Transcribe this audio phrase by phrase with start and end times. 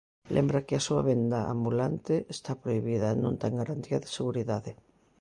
[0.35, 4.71] Lembra que a súa venda ambulante está prohibida e non ten garantía de seguridade.